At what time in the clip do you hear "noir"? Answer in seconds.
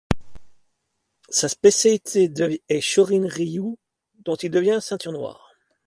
5.11-5.51